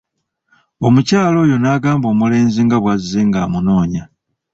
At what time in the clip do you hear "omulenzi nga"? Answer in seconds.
2.13-2.77